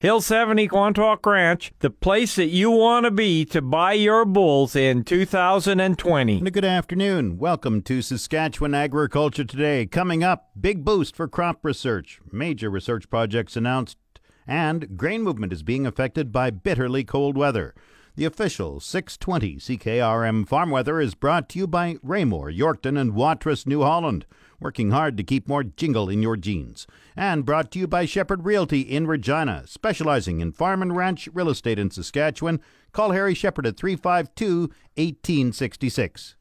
Hill 0.00 0.22
70 0.22 0.66
Quantock 0.68 1.26
Ranch, 1.26 1.72
the 1.80 1.90
place 1.90 2.36
that 2.36 2.46
you 2.46 2.70
want 2.70 3.04
to 3.04 3.10
be 3.10 3.44
to 3.44 3.60
buy 3.60 3.92
your 3.92 4.24
bulls 4.24 4.74
in 4.74 5.04
2020. 5.04 6.38
And 6.38 6.48
a 6.48 6.50
good 6.50 6.64
afternoon. 6.64 7.36
Welcome 7.36 7.82
to 7.82 8.00
Saskatchewan 8.00 8.74
Agriculture 8.74 9.44
Today. 9.44 9.84
Coming 9.84 10.24
up, 10.24 10.52
big 10.58 10.86
boost 10.86 11.14
for 11.14 11.28
crop 11.28 11.62
research. 11.62 12.18
Major 12.32 12.70
research 12.70 13.10
projects 13.10 13.58
announced, 13.58 13.98
and 14.46 14.96
grain 14.96 15.22
movement 15.22 15.52
is 15.52 15.62
being 15.62 15.86
affected 15.86 16.32
by 16.32 16.48
bitterly 16.48 17.04
cold 17.04 17.36
weather. 17.36 17.74
The 18.16 18.24
official 18.24 18.80
620 18.80 19.56
CKRM 19.56 20.48
farm 20.48 20.70
weather 20.70 20.98
is 20.98 21.14
brought 21.14 21.50
to 21.50 21.58
you 21.58 21.66
by 21.66 21.98
Raymore, 22.02 22.50
Yorkton, 22.50 22.98
and 22.98 23.14
Watrous, 23.14 23.66
New 23.66 23.82
Holland 23.82 24.24
working 24.60 24.90
hard 24.90 25.16
to 25.16 25.24
keep 25.24 25.48
more 25.48 25.64
jingle 25.64 26.08
in 26.08 26.22
your 26.22 26.36
jeans. 26.36 26.86
And 27.16 27.44
brought 27.44 27.70
to 27.72 27.78
you 27.78 27.86
by 27.86 28.04
Shepherd 28.04 28.44
Realty 28.44 28.80
in 28.80 29.06
Regina, 29.06 29.64
specializing 29.66 30.40
in 30.40 30.52
farm 30.52 30.82
and 30.82 30.94
ranch 30.94 31.28
real 31.32 31.48
estate 31.48 31.78
in 31.78 31.90
Saskatchewan. 31.90 32.60
Call 32.92 33.12
Harry 33.12 33.34
Shepherd 33.34 33.66
at 33.66 33.76
352 33.76 34.60
1866. 34.96 36.36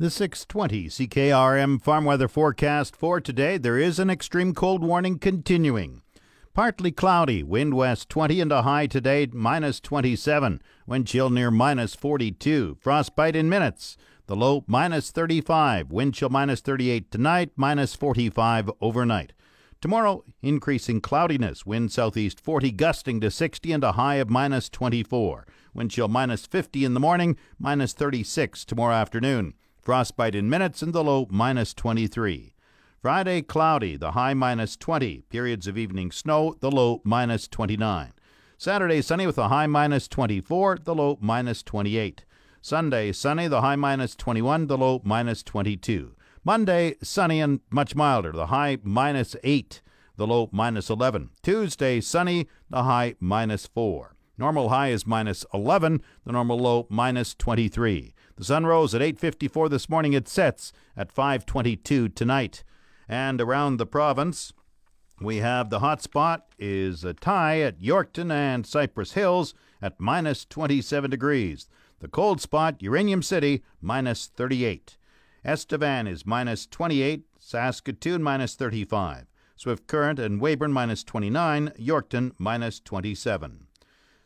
The 0.00 0.10
620 0.10 0.86
CKRM 0.86 1.82
farm 1.82 2.04
weather 2.04 2.28
forecast 2.28 2.94
for 2.94 3.20
today 3.20 3.58
there 3.58 3.78
is 3.78 3.98
an 3.98 4.10
extreme 4.10 4.54
cold 4.54 4.84
warning 4.84 5.18
continuing. 5.18 6.02
Partly 6.54 6.90
cloudy, 6.90 7.42
wind 7.42 7.74
west 7.74 8.08
20 8.08 8.40
and 8.40 8.50
a 8.50 8.62
high 8.62 8.86
today, 8.86 9.28
minus 9.32 9.80
27. 9.80 10.60
Wind 10.86 11.06
chill 11.06 11.30
near 11.30 11.50
minus 11.50 11.94
42. 11.94 12.78
Frostbite 12.80 13.36
in 13.36 13.48
minutes. 13.48 13.96
The 14.28 14.36
low 14.36 14.62
minus 14.66 15.10
35, 15.10 15.90
wind 15.90 16.12
chill 16.12 16.28
minus 16.28 16.60
38 16.60 17.10
tonight, 17.10 17.50
minus 17.56 17.94
45 17.94 18.70
overnight. 18.78 19.32
Tomorrow, 19.80 20.22
increasing 20.42 21.00
cloudiness, 21.00 21.64
wind 21.64 21.92
southeast 21.92 22.38
40 22.38 22.70
gusting 22.72 23.22
to 23.22 23.30
60 23.30 23.72
and 23.72 23.82
a 23.82 23.92
high 23.92 24.16
of 24.16 24.28
minus 24.28 24.68
24. 24.68 25.46
Wind 25.72 25.90
chill 25.90 26.08
minus 26.08 26.44
50 26.44 26.84
in 26.84 26.92
the 26.92 27.00
morning, 27.00 27.38
minus 27.58 27.94
36 27.94 28.66
tomorrow 28.66 28.96
afternoon. 28.96 29.54
Frostbite 29.80 30.34
in 30.34 30.50
minutes 30.50 30.82
and 30.82 30.92
the 30.92 31.02
low 31.02 31.26
minus 31.30 31.72
23. 31.72 32.52
Friday, 33.00 33.40
cloudy, 33.40 33.96
the 33.96 34.10
high 34.10 34.34
minus 34.34 34.76
20. 34.76 35.22
Periods 35.30 35.66
of 35.66 35.78
evening 35.78 36.10
snow, 36.10 36.54
the 36.60 36.70
low 36.70 37.00
minus 37.02 37.48
29. 37.48 38.12
Saturday, 38.58 39.00
sunny 39.00 39.26
with 39.26 39.38
a 39.38 39.48
high 39.48 39.66
minus 39.66 40.06
24, 40.06 40.80
the 40.84 40.94
low 40.94 41.16
minus 41.18 41.62
28. 41.62 42.26
Sunday, 42.60 43.12
sunny, 43.12 43.46
the 43.48 43.60
high 43.60 43.76
minus 43.76 44.14
21, 44.16 44.66
the 44.66 44.76
low 44.76 45.00
minus 45.04 45.42
22. 45.42 46.14
Monday, 46.44 46.94
sunny 47.02 47.40
and 47.40 47.60
much 47.70 47.94
milder, 47.94 48.32
the 48.32 48.46
high 48.46 48.78
minus 48.82 49.36
8, 49.44 49.80
the 50.16 50.26
low 50.26 50.48
minus 50.52 50.90
11. 50.90 51.30
Tuesday, 51.42 52.00
sunny, 52.00 52.48
the 52.68 52.82
high 52.82 53.14
minus 53.20 53.66
4. 53.66 54.16
Normal 54.36 54.68
high 54.68 54.88
is 54.88 55.06
minus 55.06 55.44
11, 55.52 56.02
the 56.24 56.32
normal 56.32 56.58
low 56.58 56.86
minus 56.88 57.34
23. 57.34 58.14
The 58.36 58.44
sun 58.44 58.66
rose 58.66 58.94
at 58.94 59.02
8:54 59.02 59.68
this 59.68 59.88
morning. 59.88 60.12
It 60.12 60.28
sets 60.28 60.72
at 60.96 61.12
5:22 61.12 62.08
tonight. 62.08 62.62
And 63.08 63.40
around 63.40 63.76
the 63.76 63.86
province, 63.86 64.52
we 65.20 65.38
have 65.38 65.70
the 65.70 65.80
hot 65.80 66.02
spot 66.02 66.46
is 66.56 67.02
a 67.02 67.14
tie 67.14 67.60
at 67.60 67.80
Yorkton 67.80 68.30
and 68.30 68.64
Cypress 68.64 69.14
Hills 69.14 69.54
at 69.82 69.98
minus 69.98 70.44
27 70.44 71.10
degrees. 71.10 71.68
The 72.00 72.08
cold 72.08 72.40
spot, 72.40 72.80
Uranium 72.80 73.22
City, 73.22 73.64
minus 73.80 74.28
38. 74.28 74.96
Estevan 75.44 76.06
is 76.06 76.24
minus 76.24 76.66
28. 76.66 77.24
Saskatoon, 77.38 78.22
minus 78.22 78.54
35. 78.54 79.26
Swift 79.56 79.88
Current 79.88 80.20
and 80.20 80.40
Weyburn, 80.40 80.72
minus 80.72 81.02
29. 81.02 81.72
Yorkton, 81.78 82.32
minus 82.38 82.78
27. 82.80 83.66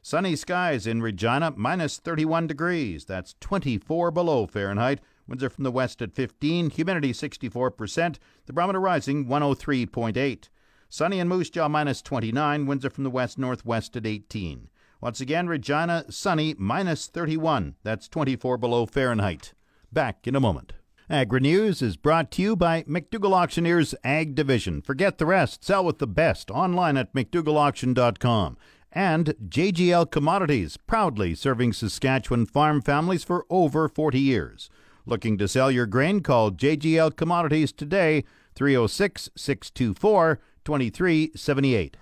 Sunny 0.02 0.36
skies 0.36 0.86
in 0.86 1.00
Regina, 1.00 1.54
minus 1.56 1.98
31 1.98 2.46
degrees. 2.46 3.06
That's 3.06 3.36
24 3.40 4.10
below 4.10 4.46
Fahrenheit. 4.46 5.00
Winds 5.26 5.44
are 5.44 5.48
from 5.48 5.64
the 5.64 5.70
west 5.70 6.02
at 6.02 6.12
15. 6.12 6.70
Humidity 6.70 7.12
64%. 7.12 8.18
The 8.44 8.52
barometer 8.52 8.80
rising 8.80 9.26
103.8. 9.26 10.48
Sunny 10.90 11.20
in 11.20 11.28
Moose 11.28 11.48
Jaw, 11.48 11.68
minus 11.68 12.02
29. 12.02 12.66
Winds 12.66 12.84
are 12.84 12.90
from 12.90 13.04
the 13.04 13.10
west 13.10 13.38
northwest 13.38 13.96
at 13.96 14.04
18. 14.04 14.68
Once 15.02 15.20
again, 15.20 15.48
Regina, 15.48 16.04
sunny, 16.10 16.54
minus 16.56 17.08
31. 17.08 17.74
That's 17.82 18.06
24 18.06 18.56
below 18.56 18.86
Fahrenheit. 18.86 19.52
Back 19.92 20.28
in 20.28 20.36
a 20.36 20.40
moment. 20.40 20.74
Agri 21.10 21.40
News 21.40 21.82
is 21.82 21.96
brought 21.96 22.30
to 22.30 22.42
you 22.42 22.54
by 22.54 22.84
McDougall 22.84 23.32
Auctioneers 23.32 23.96
Ag 24.04 24.36
Division. 24.36 24.80
Forget 24.80 25.18
the 25.18 25.26
rest. 25.26 25.64
Sell 25.64 25.84
with 25.84 25.98
the 25.98 26.06
best 26.06 26.52
online 26.52 26.96
at 26.96 27.12
McDougallAuction.com. 27.14 28.56
And 28.92 29.34
JGL 29.48 30.12
Commodities, 30.12 30.76
proudly 30.76 31.34
serving 31.34 31.72
Saskatchewan 31.72 32.46
farm 32.46 32.80
families 32.80 33.24
for 33.24 33.44
over 33.50 33.88
40 33.88 34.20
years. 34.20 34.70
Looking 35.04 35.36
to 35.38 35.48
sell 35.48 35.72
your 35.72 35.86
grain? 35.86 36.20
Call 36.20 36.52
JGL 36.52 37.16
Commodities 37.16 37.72
today, 37.72 38.22
306 38.54 39.30
624 39.34 40.38
2378. 40.64 41.96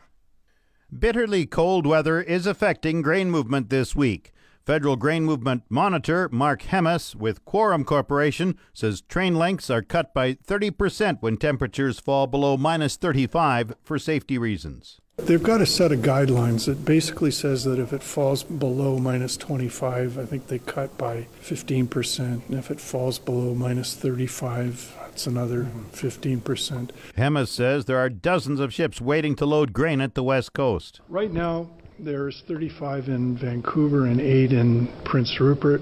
Bitterly 0.97 1.47
cold 1.47 1.87
weather 1.87 2.21
is 2.21 2.47
affecting 2.47 3.01
grain 3.01 3.31
movement 3.31 3.71
this 3.71 3.95
week. 3.95 4.33
Federal 4.67 4.97
Grain 4.97 5.25
Movement 5.25 5.62
Monitor 5.69 6.28
Mark 6.33 6.62
Hemmes 6.62 7.15
with 7.15 7.45
Quorum 7.45 7.84
Corporation 7.84 8.59
says 8.75 9.01
train 9.03 9.37
lengths 9.37 9.71
are 9.71 9.83
cut 9.83 10.12
by 10.12 10.34
30% 10.34 11.19
when 11.21 11.37
temperatures 11.37 12.01
fall 12.01 12.27
below 12.27 12.56
minus 12.56 12.97
35 12.97 13.75
for 13.84 14.01
safety 14.01 14.37
reasons. 14.37 15.01
They've 15.17 15.43
got 15.43 15.61
a 15.61 15.67
set 15.67 15.93
of 15.93 16.01
guidelines 16.01 16.67
that 16.67 16.84
basically 16.84 17.31
says 17.31 17.62
that 17.65 17.78
if 17.78 17.93
it 17.93 18.03
falls 18.03 18.43
below 18.43 18.99
minus 18.99 19.37
25, 19.37 20.19
I 20.19 20.25
think 20.25 20.49
they 20.49 20.59
cut 20.59 20.99
by 20.99 21.28
15%. 21.41 22.49
And 22.49 22.59
if 22.59 22.71
it 22.71 22.81
falls 22.81 23.21
below 23.21 23.55
minus 23.55 23.95
35, 23.95 24.97
that's 25.10 25.26
another 25.26 25.65
15%. 25.93 26.91
Hemmes 27.19 27.48
says 27.48 27.84
there 27.84 27.98
are 27.98 28.09
dozens 28.09 28.60
of 28.60 28.72
ships 28.72 29.00
waiting 29.00 29.34
to 29.37 29.44
load 29.44 29.72
grain 29.72 30.00
at 30.00 30.15
the 30.15 30.22
west 30.22 30.53
coast. 30.53 31.00
Right 31.09 31.32
now, 31.32 31.69
there's 31.98 32.44
35 32.47 33.09
in 33.09 33.37
Vancouver 33.37 34.06
and 34.06 34.21
8 34.21 34.53
in 34.53 34.88
Prince 35.04 35.41
Rupert. 35.41 35.81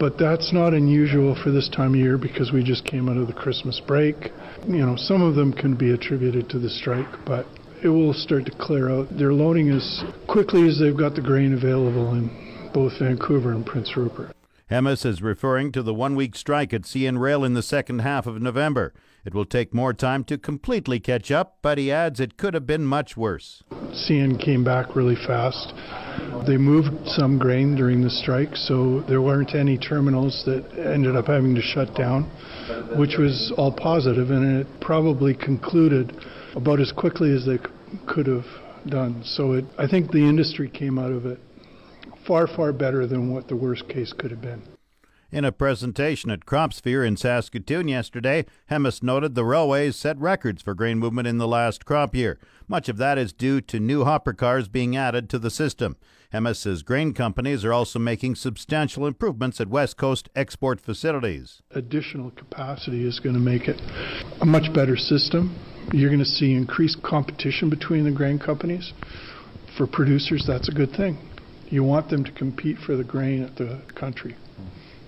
But 0.00 0.18
that's 0.18 0.52
not 0.52 0.72
unusual 0.72 1.36
for 1.44 1.50
this 1.50 1.68
time 1.68 1.90
of 1.90 2.00
year 2.00 2.18
because 2.18 2.52
we 2.52 2.64
just 2.64 2.84
came 2.84 3.08
out 3.08 3.18
of 3.18 3.26
the 3.26 3.32
Christmas 3.34 3.80
break. 3.86 4.32
You 4.66 4.84
know, 4.84 4.96
some 4.96 5.22
of 5.22 5.34
them 5.34 5.52
can 5.52 5.76
be 5.76 5.92
attributed 5.92 6.48
to 6.50 6.58
the 6.58 6.70
strike, 6.70 7.06
but 7.26 7.46
it 7.84 7.88
will 7.88 8.14
start 8.14 8.46
to 8.46 8.52
clear 8.58 8.90
out. 8.90 9.08
They're 9.10 9.34
loading 9.34 9.70
as 9.70 10.02
quickly 10.26 10.66
as 10.66 10.80
they've 10.80 10.96
got 10.96 11.14
the 11.14 11.22
grain 11.22 11.52
available 11.52 12.14
in 12.14 12.70
both 12.72 12.98
Vancouver 12.98 13.52
and 13.52 13.64
Prince 13.64 13.94
Rupert. 13.96 14.34
Hemmes 14.70 15.04
is 15.04 15.20
referring 15.20 15.72
to 15.72 15.82
the 15.82 15.92
one 15.92 16.16
week 16.16 16.34
strike 16.34 16.72
at 16.72 16.82
CN 16.82 17.18
Rail 17.18 17.44
in 17.44 17.52
the 17.52 17.62
second 17.62 17.98
half 17.98 18.26
of 18.26 18.40
November. 18.40 18.94
It 19.22 19.34
will 19.34 19.44
take 19.44 19.74
more 19.74 19.92
time 19.92 20.24
to 20.24 20.38
completely 20.38 21.00
catch 21.00 21.30
up, 21.30 21.58
but 21.60 21.76
he 21.76 21.92
adds 21.92 22.18
it 22.18 22.38
could 22.38 22.54
have 22.54 22.66
been 22.66 22.86
much 22.86 23.14
worse. 23.14 23.62
CN 23.92 24.42
came 24.42 24.64
back 24.64 24.96
really 24.96 25.16
fast. 25.16 25.74
They 26.46 26.56
moved 26.56 27.08
some 27.08 27.38
grain 27.38 27.74
during 27.74 28.00
the 28.00 28.08
strike, 28.08 28.56
so 28.56 29.00
there 29.02 29.20
weren't 29.20 29.54
any 29.54 29.76
terminals 29.76 30.42
that 30.46 30.64
ended 30.78 31.14
up 31.14 31.26
having 31.26 31.54
to 31.54 31.62
shut 31.62 31.94
down, 31.94 32.24
which 32.96 33.18
was 33.18 33.52
all 33.58 33.72
positive, 33.72 34.30
and 34.30 34.60
it 34.60 34.66
probably 34.80 35.34
concluded 35.34 36.16
about 36.54 36.80
as 36.80 36.90
quickly 36.90 37.34
as 37.34 37.44
they 37.44 37.58
could 38.06 38.26
have 38.26 38.46
done. 38.86 39.22
So 39.24 39.52
it, 39.52 39.66
I 39.78 39.86
think 39.86 40.10
the 40.10 40.26
industry 40.26 40.70
came 40.70 40.98
out 40.98 41.12
of 41.12 41.26
it 41.26 41.38
far, 42.26 42.46
far 42.46 42.72
better 42.72 43.06
than 43.06 43.32
what 43.32 43.48
the 43.48 43.56
worst 43.56 43.88
case 43.88 44.12
could 44.12 44.30
have 44.30 44.40
been. 44.40 44.62
In 45.34 45.44
a 45.44 45.50
presentation 45.50 46.30
at 46.30 46.46
CropSphere 46.46 47.04
in 47.04 47.16
Saskatoon 47.16 47.88
yesterday, 47.88 48.46
Hemmes 48.70 49.02
noted 49.02 49.34
the 49.34 49.44
railways 49.44 49.96
set 49.96 50.16
records 50.18 50.62
for 50.62 50.74
grain 50.74 51.00
movement 51.00 51.26
in 51.26 51.38
the 51.38 51.48
last 51.48 51.84
crop 51.84 52.14
year. 52.14 52.38
Much 52.68 52.88
of 52.88 52.98
that 52.98 53.18
is 53.18 53.32
due 53.32 53.60
to 53.62 53.80
new 53.80 54.04
hopper 54.04 54.32
cars 54.32 54.68
being 54.68 54.96
added 54.96 55.28
to 55.30 55.40
the 55.40 55.50
system. 55.50 55.96
Hemmes 56.32 56.58
says 56.58 56.84
grain 56.84 57.14
companies 57.14 57.64
are 57.64 57.72
also 57.72 57.98
making 57.98 58.36
substantial 58.36 59.08
improvements 59.08 59.60
at 59.60 59.68
West 59.68 59.96
Coast 59.96 60.28
export 60.36 60.80
facilities. 60.80 61.62
Additional 61.72 62.30
capacity 62.30 63.04
is 63.04 63.18
going 63.18 63.34
to 63.34 63.40
make 63.40 63.66
it 63.66 63.80
a 64.40 64.46
much 64.46 64.72
better 64.72 64.96
system. 64.96 65.58
You're 65.92 66.10
going 66.10 66.20
to 66.20 66.24
see 66.24 66.54
increased 66.54 67.02
competition 67.02 67.70
between 67.70 68.04
the 68.04 68.12
grain 68.12 68.38
companies. 68.38 68.92
For 69.76 69.88
producers, 69.88 70.44
that's 70.46 70.68
a 70.68 70.72
good 70.72 70.92
thing. 70.92 71.18
You 71.74 71.82
want 71.82 72.08
them 72.08 72.22
to 72.22 72.30
compete 72.30 72.78
for 72.78 72.94
the 72.94 73.02
grain 73.02 73.42
at 73.42 73.56
the 73.56 73.80
country 73.96 74.36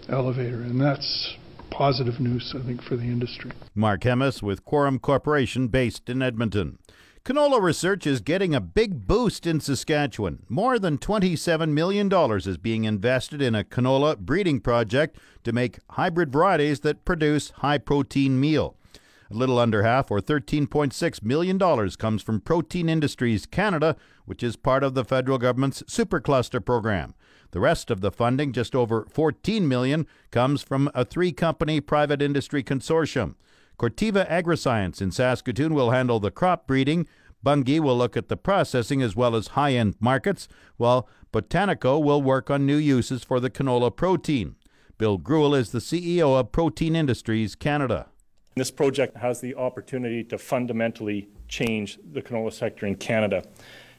elevator, 0.09 0.63
and 0.63 0.81
that's 0.81 1.37
positive 1.71 2.19
news, 2.19 2.53
I 2.57 2.59
think, 2.59 2.83
for 2.83 2.97
the 2.97 3.05
industry. 3.05 3.53
Mark 3.77 4.01
Hemmes 4.01 4.43
with 4.43 4.65
Quorum 4.65 4.99
Corporation 4.99 5.69
based 5.69 6.11
in 6.11 6.23
Edmonton. 6.23 6.81
Canola 7.25 7.63
research 7.63 8.05
is 8.05 8.21
getting 8.21 8.53
a 8.53 8.61
big 8.61 9.07
boost 9.07 9.47
in 9.47 9.61
Saskatchewan. 9.61 10.43
More 10.49 10.81
than 10.81 10.99
$27 10.99 11.69
million 11.69 12.13
is 12.13 12.59
being 12.59 12.83
invested 12.83 13.41
in 13.41 13.55
a 13.55 13.63
canola 13.63 14.19
breeding 14.19 14.59
project 14.59 15.19
to 15.45 15.53
make 15.53 15.79
hybrid 15.91 16.33
varieties 16.33 16.81
that 16.81 17.05
produce 17.05 17.51
high 17.59 17.79
protein 17.79 18.41
meal. 18.41 18.75
A 19.31 19.35
little 19.35 19.61
under 19.61 19.83
half, 19.85 20.11
or 20.11 20.21
$13.6 20.21 21.23
million, 21.23 21.59
comes 21.91 22.23
from 22.23 22.41
Protein 22.41 22.89
Industries 22.89 23.47
Canada, 23.47 23.97
which 24.27 24.43
is 24.43 24.57
part 24.57 24.85
of 24.85 24.95
the 24.95 25.05
federal 25.05 25.39
government's 25.39 25.83
Supercluster 25.85 26.63
program. 26.63 27.15
The 27.53 27.61
rest 27.61 27.91
of 27.91 28.03
the 28.03 28.11
funding, 28.11 28.53
just 28.53 28.75
over 28.75 29.07
14 29.11 29.67
million, 29.67 30.07
comes 30.31 30.63
from 30.63 30.91
a 30.95 31.05
three-company 31.05 31.81
private 31.81 32.21
industry 32.21 32.63
consortium. 32.63 33.37
Corteva 33.79 34.29
Agriscience 34.29 35.01
in 35.01 35.11
Saskatoon 35.11 35.75
will 35.75 35.91
handle 35.91 36.21
the 36.21 36.31
crop 36.31 36.67
breeding. 36.67 37.07
Bunge 37.43 37.81
will 37.81 37.97
look 37.97 38.17
at 38.17 38.29
the 38.29 38.37
processing 38.37 39.01
as 39.01 39.15
well 39.15 39.37
as 39.37 39.49
high-end 39.49 39.95
markets, 40.01 40.49
while 40.77 41.09
Botaneco 41.33 42.03
will 42.03 42.23
work 42.23 42.51
on 42.51 42.67
new 42.67 42.77
uses 42.77 43.23
for 43.23 43.41
the 43.41 43.51
canola 43.51 43.95
protein. 43.95 44.57
Bill 44.99 45.19
Greuel 45.19 45.55
is 45.55 45.71
the 45.71 45.79
CEO 45.79 46.39
of 46.39 46.53
Protein 46.53 46.97
Industries 46.97 47.55
Canada. 47.55 48.09
This 48.57 48.71
project 48.71 49.19
has 49.19 49.43
the 49.43 49.55
opportunity 49.55 50.25
to 50.25 50.39
fundamentally 50.39 51.29
change 51.47 51.99
the 52.13 52.23
canola 52.23 52.53
sector 52.53 52.87
in 52.87 52.95
Canada. 52.95 53.45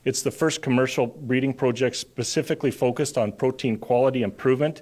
It's 0.08 0.22
the 0.22 0.32
first 0.32 0.62
commercial 0.62 1.06
breeding 1.06 1.54
project 1.54 1.98
specifically 1.98 2.72
focused 2.72 3.18
on 3.18 3.34
protein 3.34 3.78
quality 3.78 4.24
improvement, 4.24 4.82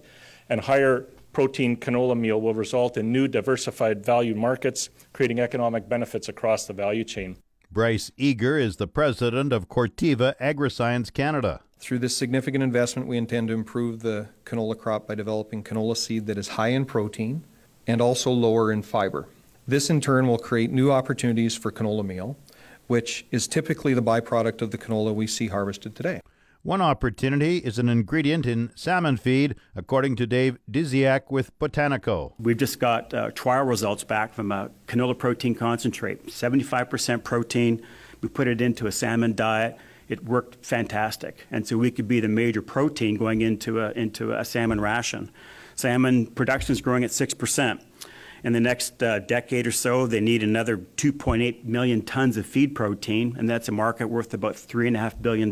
and 0.49 0.61
higher 0.61 1.07
protein 1.33 1.77
canola 1.77 2.15
meal 2.15 2.39
will 2.39 2.53
result 2.53 2.95
in 2.95 3.11
new 3.11 3.27
diversified 3.27 4.05
value 4.05 4.35
markets, 4.35 4.91
creating 5.13 5.39
economic 5.39 5.89
benefits 5.89 6.29
across 6.29 6.67
the 6.67 6.73
value 6.73 7.03
chain. 7.03 7.37
Bryce 7.71 8.11
Eger 8.17 8.59
is 8.59 8.75
the 8.75 8.85
president 8.85 9.51
of 9.51 9.67
Corteva 9.67 10.35
Agriscience 10.39 11.11
Canada. 11.11 11.61
Through 11.79 11.99
this 11.99 12.15
significant 12.15 12.63
investment, 12.63 13.07
we 13.07 13.17
intend 13.17 13.47
to 13.47 13.55
improve 13.55 14.01
the 14.03 14.29
canola 14.45 14.77
crop 14.77 15.07
by 15.07 15.15
developing 15.15 15.63
canola 15.63 15.97
seed 15.97 16.27
that 16.27 16.37
is 16.37 16.49
high 16.49 16.67
in 16.67 16.85
protein 16.85 17.43
and 17.87 17.99
also 17.99 18.29
lower 18.29 18.71
in 18.71 18.83
fiber. 18.83 19.27
This 19.67 19.89
in 19.89 20.01
turn 20.01 20.27
will 20.27 20.37
create 20.37 20.69
new 20.69 20.91
opportunities 20.91 21.57
for 21.57 21.71
canola 21.71 22.05
meal, 22.05 22.37
which 22.87 23.25
is 23.31 23.47
typically 23.47 23.93
the 23.93 24.01
byproduct 24.01 24.61
of 24.61 24.71
the 24.71 24.77
canola 24.77 25.13
we 25.13 25.27
see 25.27 25.47
harvested 25.47 25.95
today. 25.95 26.21
One 26.65 26.81
opportunity 26.81 27.57
is 27.57 27.77
an 27.77 27.89
ingredient 27.89 28.47
in 28.47 28.71
salmon 28.73 29.17
feed, 29.17 29.53
according 29.75 30.15
to 30.15 30.25
Dave 30.25 30.57
Dzisiak 30.71 31.29
with 31.29 31.51
Botaneco. 31.59 32.33
We've 32.39 32.57
just 32.57 32.79
got 32.79 33.13
uh, 33.13 33.29
trial 33.35 33.65
results 33.65 34.03
back 34.03 34.33
from 34.33 34.51
a 34.51 34.71
canola 34.87 35.15
protein 35.15 35.53
concentrate, 35.53 36.25
75% 36.25 37.23
protein. 37.23 37.85
We 38.21 38.29
put 38.29 38.47
it 38.47 38.61
into 38.61 38.87
a 38.87 38.91
salmon 38.91 39.35
diet. 39.35 39.77
It 40.09 40.23
worked 40.23 40.65
fantastic, 40.65 41.45
and 41.51 41.67
so 41.67 41.77
we 41.77 41.91
could 41.91 42.07
be 42.07 42.19
the 42.19 42.27
major 42.27 42.63
protein 42.63 43.15
going 43.15 43.41
into 43.41 43.79
a 43.79 43.91
into 43.91 44.33
a 44.33 44.43
salmon 44.43 44.81
ration. 44.81 45.29
Salmon 45.75 46.25
production 46.25 46.73
is 46.73 46.81
growing 46.81 47.03
at 47.03 47.11
six 47.11 47.35
percent. 47.35 47.83
In 48.43 48.53
the 48.53 48.59
next 48.59 49.01
uh, 49.01 49.19
decade 49.19 49.65
or 49.65 49.71
so, 49.71 50.07
they 50.07 50.19
need 50.19 50.43
another 50.43 50.77
2.8 50.77 51.63
million 51.63 52.01
tons 52.03 52.37
of 52.37 52.45
feed 52.45 52.75
protein, 52.75 53.35
and 53.37 53.49
that's 53.49 53.67
a 53.67 53.71
market 53.71 54.07
worth 54.07 54.33
about 54.33 54.55
$3.5 54.55 55.21
billion. 55.21 55.51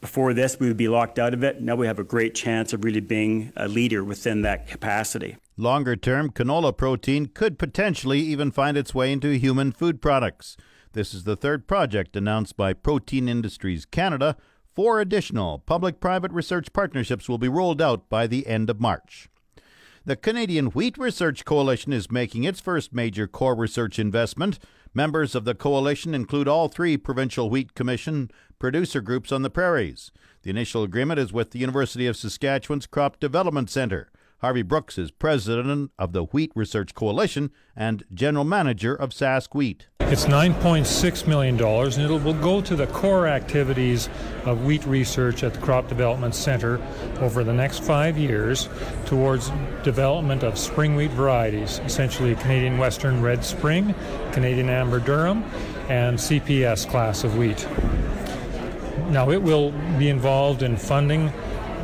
Before 0.00 0.34
this, 0.34 0.60
we 0.60 0.68
would 0.68 0.76
be 0.76 0.88
locked 0.88 1.18
out 1.18 1.32
of 1.32 1.42
it. 1.42 1.62
Now 1.62 1.76
we 1.76 1.86
have 1.86 1.98
a 1.98 2.04
great 2.04 2.34
chance 2.34 2.74
of 2.74 2.84
really 2.84 3.00
being 3.00 3.52
a 3.56 3.68
leader 3.68 4.04
within 4.04 4.42
that 4.42 4.68
capacity. 4.68 5.36
Longer 5.56 5.96
term, 5.96 6.30
canola 6.30 6.76
protein 6.76 7.26
could 7.26 7.58
potentially 7.58 8.20
even 8.20 8.50
find 8.50 8.76
its 8.76 8.94
way 8.94 9.12
into 9.12 9.38
human 9.38 9.72
food 9.72 10.02
products. 10.02 10.58
This 10.92 11.14
is 11.14 11.24
the 11.24 11.36
third 11.36 11.66
project 11.66 12.16
announced 12.16 12.56
by 12.56 12.72
Protein 12.72 13.28
Industries 13.28 13.86
Canada. 13.86 14.36
Four 14.74 15.00
additional 15.00 15.60
public 15.60 16.00
private 16.00 16.32
research 16.32 16.72
partnerships 16.72 17.28
will 17.28 17.38
be 17.38 17.48
rolled 17.48 17.80
out 17.80 18.10
by 18.10 18.26
the 18.26 18.46
end 18.46 18.68
of 18.68 18.80
March. 18.80 19.28
The 20.06 20.16
Canadian 20.16 20.66
Wheat 20.66 20.98
Research 20.98 21.46
Coalition 21.46 21.90
is 21.90 22.10
making 22.10 22.44
its 22.44 22.60
first 22.60 22.92
major 22.92 23.26
core 23.26 23.54
research 23.54 23.98
investment. 23.98 24.58
Members 24.92 25.34
of 25.34 25.46
the 25.46 25.54
coalition 25.54 26.14
include 26.14 26.46
all 26.46 26.68
three 26.68 26.98
provincial 26.98 27.48
wheat 27.48 27.72
commission 27.74 28.30
producer 28.58 29.00
groups 29.00 29.32
on 29.32 29.40
the 29.40 29.48
prairies. 29.48 30.12
The 30.42 30.50
initial 30.50 30.82
agreement 30.82 31.20
is 31.20 31.32
with 31.32 31.52
the 31.52 31.58
University 31.58 32.06
of 32.06 32.18
Saskatchewan's 32.18 32.86
Crop 32.86 33.18
Development 33.18 33.70
Centre. 33.70 34.10
Harvey 34.44 34.60
Brooks 34.60 34.98
is 34.98 35.10
president 35.10 35.90
of 35.98 36.12
the 36.12 36.24
Wheat 36.24 36.52
Research 36.54 36.94
Coalition 36.94 37.50
and 37.74 38.04
general 38.12 38.44
manager 38.44 38.94
of 38.94 39.08
Sask 39.08 39.54
Wheat. 39.54 39.86
It's 40.00 40.26
$9.6 40.26 41.26
million, 41.26 41.58
and 41.58 42.12
it 42.12 42.22
will 42.22 42.34
go 42.34 42.60
to 42.60 42.76
the 42.76 42.86
core 42.88 43.26
activities 43.26 44.10
of 44.44 44.66
wheat 44.66 44.84
research 44.84 45.42
at 45.44 45.54
the 45.54 45.60
Crop 45.60 45.88
Development 45.88 46.34
Center 46.34 46.78
over 47.20 47.42
the 47.42 47.54
next 47.54 47.84
five 47.84 48.18
years 48.18 48.68
towards 49.06 49.50
development 49.82 50.42
of 50.42 50.58
spring 50.58 50.94
wheat 50.94 51.12
varieties, 51.12 51.78
essentially 51.86 52.34
Canadian 52.34 52.76
Western 52.76 53.22
Red 53.22 53.42
Spring, 53.42 53.94
Canadian 54.32 54.68
Amber 54.68 55.00
Durum, 55.00 55.42
and 55.88 56.18
CPS 56.18 56.86
class 56.86 57.24
of 57.24 57.38
wheat. 57.38 57.66
Now, 59.08 59.30
it 59.30 59.40
will 59.40 59.70
be 59.98 60.10
involved 60.10 60.62
in 60.62 60.76
funding 60.76 61.30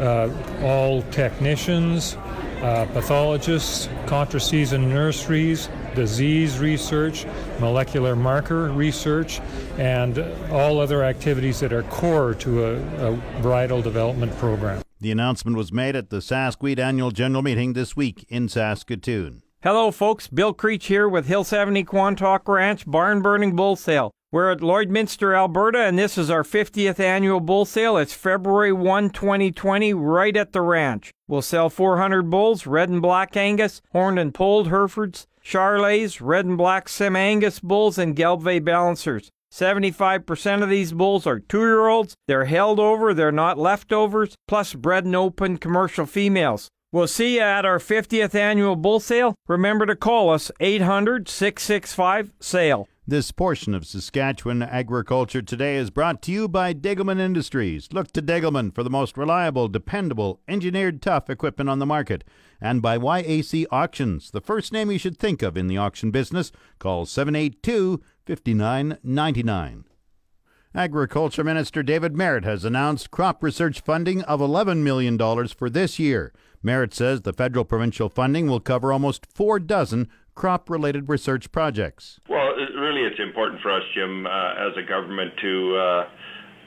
uh, 0.01 0.31
all 0.63 1.03
technicians, 1.11 2.19
uh, 2.63 2.87
pathologists, 2.87 3.89
contra-season 4.07 4.89
nurseries, 4.89 5.69
disease 5.95 6.59
research, 6.59 7.27
molecular 7.59 8.15
marker 8.15 8.71
research, 8.71 9.41
and 9.79 10.19
all 10.51 10.81
other 10.81 11.03
activities 11.03 11.61
that 11.61 11.73
are 11.73 11.83
core 11.85 12.35
to 12.35 12.65
a, 12.65 12.75
a 12.75 13.17
varietal 13.41 13.83
development 13.83 14.37
program. 14.39 14.83
The 15.01 15.11
announcement 15.11 15.57
was 15.57 15.73
made 15.73 15.97
at 15.97 16.11
the 16.11 16.19
Sask 16.19 16.61
Wheat 16.61 16.79
Annual 16.79 17.13
General 17.13 17.43
Meeting 17.43 17.73
this 17.73 17.97
week 17.97 18.27
in 18.29 18.49
Saskatoon. 18.49 19.43
Hello, 19.63 19.91
folks. 19.91 20.29
Bill 20.29 20.53
Creech 20.53 20.87
here 20.87 21.09
with 21.09 21.27
Hill 21.27 21.45
70 21.45 21.85
Quantock 21.85 22.47
Ranch 22.47 22.87
Barn 22.87 23.23
Burning 23.23 23.57
Bull 23.57 23.77
Sale. 23.77 24.11
We're 24.33 24.53
at 24.53 24.61
Lloydminster, 24.61 25.37
Alberta, 25.37 25.81
and 25.81 25.99
this 25.99 26.17
is 26.17 26.31
our 26.31 26.45
50th 26.45 27.01
annual 27.01 27.41
bull 27.41 27.65
sale. 27.65 27.97
It's 27.97 28.15
February 28.15 28.73
1, 28.73 29.11
2020, 29.11 29.93
right 29.93 30.37
at 30.37 30.53
the 30.53 30.61
ranch. 30.61 31.11
We'll 31.27 31.43
sell 31.43 31.69
400 31.69 32.31
bulls, 32.31 32.65
red 32.65 32.91
and 32.91 33.03
black 33.03 33.37
Angus, 33.37 33.83
horned 33.91 34.21
and 34.21 34.33
polled 34.33 34.69
Herefords, 34.69 35.27
Charolais, 35.45 36.21
red 36.21 36.45
and 36.45 36.57
black 36.57 36.89
Sim 36.89 37.17
Angus 37.17 37.59
bulls, 37.59 37.99
and 37.99 38.15
Gelbvieh 38.15 38.65
balancers. 38.65 39.31
75% 39.53 40.63
of 40.63 40.69
these 40.69 40.93
bulls 40.93 41.27
are 41.27 41.41
two 41.41 41.63
year 41.63 41.89
olds. 41.89 42.15
They're 42.29 42.45
held 42.45 42.79
over, 42.79 43.13
they're 43.13 43.33
not 43.33 43.59
leftovers, 43.59 44.37
plus 44.47 44.75
bred 44.75 45.07
and 45.07 45.17
open 45.17 45.57
commercial 45.57 46.07
females. 46.07 46.69
We'll 46.93 47.09
see 47.09 47.35
you 47.35 47.41
at 47.41 47.65
our 47.65 47.81
50th 47.81 48.37
annual 48.37 48.77
bull 48.77 49.01
sale. 49.01 49.35
Remember 49.49 49.87
to 49.87 49.97
call 49.97 50.31
us 50.31 50.53
800 50.61 51.29
665 51.29 52.33
SALE. 52.39 52.87
This 53.11 53.33
portion 53.33 53.75
of 53.75 53.89
Saskatchewan 53.89 54.63
Agriculture 54.63 55.43
Today 55.43 55.75
is 55.75 55.91
brought 55.91 56.23
to 56.23 56.31
you 56.31 56.47
by 56.47 56.73
Degelman 56.73 57.19
Industries. 57.19 57.89
Look 57.93 58.13
to 58.13 58.23
Degelman 58.23 58.73
for 58.73 58.85
the 58.85 58.89
most 58.89 59.17
reliable, 59.17 59.67
dependable, 59.67 60.39
engineered 60.47 61.03
tough 61.03 61.29
equipment 61.29 61.69
on 61.69 61.81
the 61.81 61.87
market. 61.87 62.23
And 62.61 62.81
by 62.81 62.99
YAC 62.99 63.67
Auctions, 63.73 64.31
the 64.31 64.41
first 64.41 64.73
name 64.73 64.93
you 64.93 64.99
should 64.99 65.19
think 65.19 65.43
of 65.43 65.57
in 65.57 65.67
the 65.67 65.77
auction 65.77 66.13
business. 66.13 66.53
Call 66.79 67.05
782 67.05 68.01
5999. 68.27 69.87
Agriculture 70.73 71.43
Minister 71.43 71.83
David 71.83 72.17
Marit 72.17 72.45
has 72.45 72.65
announced 72.65 73.11
crop 73.11 73.43
research 73.43 73.81
funding 73.81 74.23
of 74.23 74.39
$11 74.39 74.85
million 74.85 75.19
for 75.49 75.69
this 75.69 75.99
year. 75.99 76.33
Marit 76.63 76.95
says 76.95 77.23
the 77.23 77.33
federal 77.33 77.65
provincial 77.65 78.09
funding 78.09 78.47
will 78.47 78.61
cover 78.61 78.93
almost 78.93 79.27
four 79.27 79.59
dozen 79.59 80.09
crop 80.37 80.71
related 80.71 81.09
research 81.09 81.53
projects. 81.53 82.21
Well, 82.29 82.40
really, 82.91 83.07
it's 83.07 83.21
important 83.21 83.61
for 83.63 83.71
us, 83.71 83.83
Jim, 83.95 84.27
uh, 84.27 84.67
as 84.67 84.77
a 84.77 84.83
government 84.83 85.33
to 85.41 85.77
uh, 85.77 86.09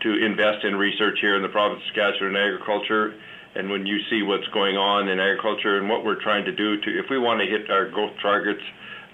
to 0.03 0.25
invest 0.25 0.63
in 0.63 0.75
research 0.75 1.17
here 1.19 1.35
in 1.35 1.43
the 1.43 1.49
province 1.49 1.81
of 1.83 1.87
Saskatchewan 1.87 2.35
in 2.35 2.41
agriculture. 2.41 3.13
And 3.55 3.69
when 3.69 3.85
you 3.85 3.99
see 4.09 4.23
what's 4.23 4.47
going 4.53 4.75
on 4.75 5.07
in 5.07 5.19
agriculture 5.19 5.77
and 5.77 5.87
what 5.87 6.03
we're 6.03 6.21
trying 6.21 6.45
to 6.45 6.51
do 6.51 6.79
to, 6.79 6.99
if 6.99 7.05
we 7.09 7.19
want 7.19 7.39
to 7.41 7.45
hit 7.45 7.69
our 7.69 7.89
growth 7.89 8.15
targets 8.21 8.61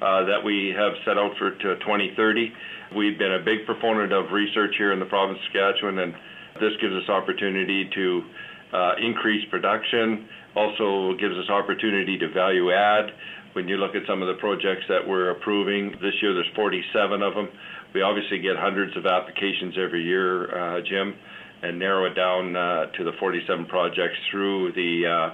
uh, 0.02 0.24
that 0.26 0.42
we 0.44 0.74
have 0.78 0.94
set 1.04 1.18
out 1.18 1.36
for 1.38 1.52
to 1.52 1.76
2030, 1.82 2.54
we've 2.96 3.18
been 3.18 3.34
a 3.34 3.44
big 3.44 3.66
proponent 3.66 4.14
of 4.14 4.32
research 4.32 4.74
here 4.78 4.94
in 4.94 5.00
the 5.00 5.06
province 5.06 5.38
of 5.38 5.46
Saskatchewan, 5.52 6.00
and 6.00 6.14
this 6.62 6.74
gives 6.80 6.94
us 6.94 7.10
opportunity 7.10 7.90
to 7.94 8.24
uh, 8.72 8.94
increase 9.02 9.44
production. 9.50 10.30
Also 10.56 11.14
gives 11.20 11.36
us 11.36 11.50
opportunity 11.50 12.18
to 12.18 12.30
value 12.30 12.72
add 12.72 13.12
when 13.54 13.68
you 13.68 13.78
look 13.78 13.96
at 13.96 14.04
some 14.08 14.22
of 14.22 14.28
the 14.28 14.36
projects 14.36 14.86
that 14.90 15.08
we're 15.08 15.32
approving, 15.32 15.92
this 16.02 16.14
year 16.22 16.34
there's 16.34 16.50
47 16.56 17.22
of 17.22 17.34
them. 17.34 17.50
We 17.94 18.02
obviously 18.02 18.40
get 18.40 18.56
hundreds 18.56 18.96
of 18.96 19.06
applications 19.06 19.76
every 19.78 20.04
year, 20.04 20.50
uh, 20.54 20.82
Jim, 20.82 21.16
and 21.64 21.80
narrow 21.80 22.06
it 22.06 22.14
down 22.14 22.56
uh, 22.56 22.86
to 22.98 23.04
the 23.04 23.14
47 23.20 23.66
projects 23.66 24.18
through 24.32 24.74
the 24.74 25.34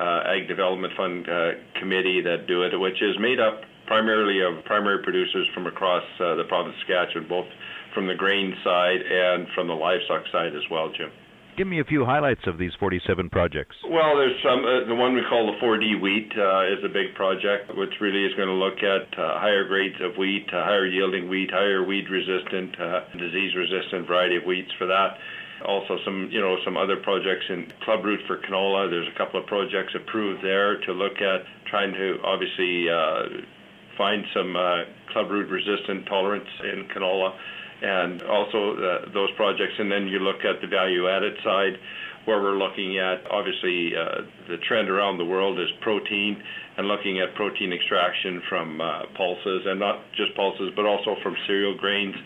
uh, 0.00 0.22
Ag 0.30 0.46
Development 0.48 0.92
Fund 0.96 1.26
committee 1.80 2.20
that 2.22 2.46
do 2.46 2.62
it, 2.62 2.78
which 2.78 3.02
is 3.02 3.18
made 3.18 3.40
up 3.40 3.62
primarily 3.86 4.40
of 4.42 4.64
primary 4.64 5.02
producers 5.02 5.48
from 5.54 5.66
across 5.66 6.04
the 6.18 6.44
province 6.48 6.74
of 6.74 6.80
Saskatchewan, 6.86 7.28
both 7.28 7.46
from 7.94 8.06
the 8.06 8.14
grain 8.14 8.54
side 8.62 9.00
and 9.00 9.48
from 9.54 9.66
the 9.68 9.74
livestock 9.74 10.22
side 10.30 10.54
as 10.54 10.62
well, 10.70 10.92
Jim. 10.96 11.10
Give 11.56 11.66
me 11.66 11.80
a 11.80 11.84
few 11.84 12.04
highlights 12.04 12.44
of 12.46 12.58
these 12.58 12.72
47 12.78 13.30
projects. 13.30 13.76
Well, 13.88 14.12
there's 14.20 14.36
some. 14.44 14.60
Uh, 14.60 14.84
the 14.84 14.94
one 14.94 15.14
we 15.14 15.24
call 15.24 15.48
the 15.48 15.56
4D 15.56 16.02
wheat 16.04 16.28
uh, 16.36 16.68
is 16.68 16.84
a 16.84 16.92
big 16.92 17.16
project, 17.16 17.72
which 17.72 17.96
really 17.98 18.28
is 18.28 18.36
going 18.36 18.52
to 18.52 18.60
look 18.60 18.84
at 18.84 19.08
uh, 19.16 19.40
higher 19.40 19.64
grades 19.64 19.96
of 20.04 20.18
wheat, 20.18 20.44
uh, 20.52 20.60
higher 20.68 20.84
yielding 20.84 21.30
wheat, 21.30 21.48
higher 21.50 21.82
weed 21.82 22.04
resistant, 22.12 22.76
uh, 22.78 23.08
disease 23.16 23.56
resistant 23.56 24.06
variety 24.06 24.36
of 24.36 24.44
wheats 24.44 24.68
for 24.76 24.86
that. 24.86 25.16
Also, 25.64 25.96
some 26.04 26.28
you 26.30 26.40
know 26.44 26.60
some 26.62 26.76
other 26.76 27.00
projects 27.00 27.48
in 27.48 27.72
club 27.88 28.04
root 28.04 28.20
for 28.26 28.36
canola. 28.44 28.90
There's 28.90 29.08
a 29.08 29.16
couple 29.16 29.40
of 29.40 29.46
projects 29.46 29.96
approved 29.96 30.44
there 30.44 30.76
to 30.84 30.92
look 30.92 31.16
at 31.24 31.40
trying 31.70 31.94
to 31.94 32.20
obviously 32.20 32.84
uh, 32.92 33.40
find 33.96 34.24
some 34.34 34.54
club 35.12 35.30
root 35.30 35.48
resistant 35.48 36.06
tolerance 36.06 36.48
in 36.62 36.88
canola 36.94 37.32
and 37.82 38.22
also 38.22 38.76
uh, 38.76 39.12
those 39.12 39.30
projects. 39.36 39.74
And 39.78 39.90
then 39.90 40.06
you 40.08 40.18
look 40.18 40.44
at 40.44 40.60
the 40.60 40.66
value 40.66 41.08
added 41.08 41.34
side, 41.44 41.76
where 42.24 42.42
we're 42.42 42.58
looking 42.58 42.98
at 42.98 43.22
obviously 43.30 43.92
uh, 43.94 44.22
the 44.48 44.56
trend 44.66 44.88
around 44.88 45.18
the 45.18 45.24
world 45.24 45.60
is 45.60 45.68
protein 45.80 46.42
and 46.76 46.88
looking 46.88 47.20
at 47.20 47.34
protein 47.34 47.72
extraction 47.72 48.42
from 48.48 48.80
uh, 48.80 49.02
pulses 49.16 49.62
and 49.66 49.78
not 49.78 50.02
just 50.16 50.34
pulses, 50.34 50.72
but 50.74 50.84
also 50.84 51.16
from 51.22 51.36
cereal 51.46 51.76
grains, 51.76 52.16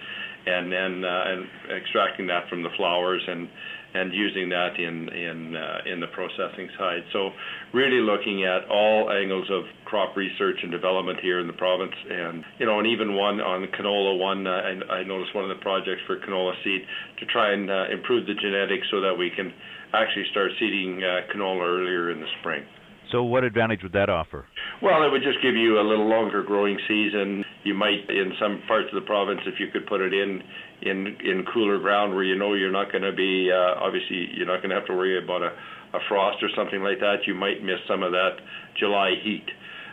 and 0.47 0.73
then 0.73 1.05
uh, 1.05 1.25
and 1.27 1.47
extracting 1.77 2.27
that 2.27 2.49
from 2.49 2.63
the 2.63 2.71
flours 2.77 3.23
and 3.29 3.49
and 3.95 4.13
using 4.15 4.49
that 4.51 4.79
in 4.79 5.09
in 5.09 5.57
uh, 5.57 5.93
in 5.93 6.01
the 6.01 6.07
processing 6.09 6.69
side. 6.79 7.03
So 7.13 7.31
really 7.73 8.01
looking 8.01 8.45
at 8.45 8.69
all 8.71 9.11
angles 9.11 9.49
of 9.51 9.65
crop 9.85 10.17
research 10.17 10.59
and 10.63 10.71
development 10.71 11.19
here 11.21 11.41
in 11.41 11.47
the 11.47 11.59
province, 11.59 11.95
and 12.09 12.45
you 12.59 12.67
know, 12.67 12.79
and 12.79 12.87
even 12.87 13.15
one 13.15 13.41
on 13.41 13.67
canola. 13.79 14.19
One 14.19 14.47
uh, 14.47 14.51
I, 14.51 15.03
I 15.03 15.05
noticed 15.05 15.35
one 15.35 15.45
of 15.45 15.51
the 15.51 15.63
projects 15.63 16.03
for 16.07 16.19
canola 16.19 16.53
seed 16.63 16.83
to 17.19 17.27
try 17.27 17.53
and 17.53 17.71
uh, 17.71 17.91
improve 17.91 18.27
the 18.27 18.35
genetics 18.35 18.87
so 18.91 19.01
that 19.01 19.15
we 19.15 19.31
can 19.35 19.53
actually 19.93 20.27
start 20.31 20.51
seeding 20.59 21.03
uh, 21.03 21.27
canola 21.35 21.67
earlier 21.67 22.11
in 22.11 22.21
the 22.21 22.31
spring. 22.41 22.65
So, 23.11 23.25
what 23.25 23.43
advantage 23.43 23.83
would 23.83 23.93
that 23.93 24.09
offer? 24.09 24.47
Well, 24.83 25.03
it 25.03 25.11
would 25.11 25.23
just 25.23 25.43
give 25.43 25.57
you 25.57 25.81
a 25.81 25.85
little 25.85 26.09
longer 26.09 26.43
growing 26.43 26.79
season. 26.87 27.45
You 27.65 27.75
might, 27.75 28.09
in 28.09 28.33
some 28.41 28.63
parts 28.69 28.87
of 28.93 29.03
the 29.03 29.07
province, 29.07 29.41
if 29.47 29.59
you 29.59 29.67
could 29.73 29.87
put 29.87 30.01
it 30.01 30.15
in 30.15 30.43
in 30.83 31.17
in 31.25 31.45
cooler 31.53 31.79
ground 31.79 32.15
where 32.15 32.25
you 32.25 32.37
know 32.37 32.55
you're 32.55 32.73
not 32.73 32.91
going 32.91 33.05
to 33.05 33.13
be 33.13 33.51
uh, 33.53 33.81
obviously 33.81 34.29
you're 34.35 34.47
not 34.47 34.59
going 34.59 34.71
to 34.71 34.77
have 34.77 34.87
to 34.87 34.95
worry 34.95 35.23
about 35.23 35.43
a, 35.43 35.53
a 35.97 36.01
frost 36.09 36.43
or 36.43 36.49
something 36.57 36.83
like 36.83 37.01
that. 37.01 37.27
You 37.27 37.35
might 37.35 37.63
miss 37.63 37.79
some 37.89 38.03
of 38.03 38.13
that 38.13 38.37
July 38.79 39.15
heat. 39.23 39.47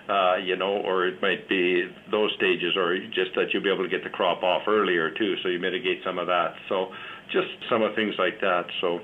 Uh, 0.07 0.37
you 0.37 0.55
know, 0.55 0.79
or 0.87 1.05
it 1.05 1.21
might 1.21 1.49
be 1.49 1.83
those 2.09 2.31
stages, 2.37 2.77
or 2.77 2.95
just 3.11 3.35
that 3.35 3.51
you'll 3.51 3.61
be 3.61 3.67
able 3.67 3.83
to 3.83 3.91
get 3.91 4.05
the 4.05 4.09
crop 4.09 4.41
off 4.41 4.61
earlier 4.65 5.11
too, 5.11 5.35
so 5.43 5.49
you 5.49 5.59
mitigate 5.59 5.99
some 6.05 6.17
of 6.17 6.27
that. 6.27 6.55
So, 6.69 6.87
just 7.27 7.51
some 7.69 7.81
of 7.83 7.93
things 7.93 8.15
like 8.17 8.39
that. 8.39 8.63
So, 8.79 9.03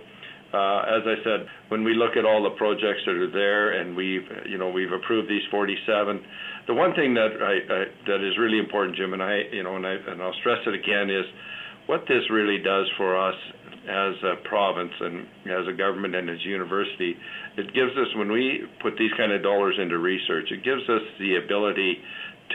uh, 0.56 0.80
as 0.88 1.04
I 1.04 1.20
said, 1.28 1.44
when 1.68 1.84
we 1.84 1.94
look 1.94 2.16
at 2.16 2.24
all 2.24 2.42
the 2.42 2.56
projects 2.56 3.04
that 3.06 3.20
are 3.20 3.30
there, 3.30 3.82
and 3.82 3.98
we've, 3.98 4.24
you 4.48 4.58
know, 4.58 4.70
we've 4.70 4.94
approved 4.94 5.28
these 5.28 5.44
47. 5.52 6.24
The 6.68 6.74
one 6.74 6.96
thing 6.96 7.14
that 7.16 7.36
I, 7.36 7.54
I 7.68 7.80
that 8.08 8.24
is 8.24 8.40
really 8.40 8.60
important, 8.60 8.96
Jim, 8.96 9.12
and 9.12 9.22
I, 9.22 9.42
you 9.52 9.64
know, 9.64 9.76
and 9.76 9.86
I 9.86 10.00
and 10.08 10.22
I'll 10.22 10.40
stress 10.40 10.60
it 10.66 10.74
again 10.74 11.10
is 11.10 11.26
what 11.88 12.02
this 12.08 12.24
really 12.32 12.58
does 12.60 12.88
for 12.98 13.18
us 13.18 13.36
as 13.84 14.16
a 14.24 14.48
province 14.48 14.94
and 15.02 15.28
as 15.46 15.68
a 15.68 15.76
government 15.76 16.16
and 16.16 16.30
as 16.30 16.40
a 16.46 16.48
university, 16.48 17.16
it 17.58 17.68
gives 17.74 17.92
us 18.00 18.08
when 18.16 18.32
we 18.32 18.64
put 18.82 18.94
these 18.98 19.12
kind 19.18 19.32
of 19.32 19.44
dollars 19.44 19.76
into 19.80 19.98
research, 19.98 20.48
it 20.52 20.64
gives 20.64 20.84
us 20.90 21.02
the 21.20 21.36
ability 21.44 21.98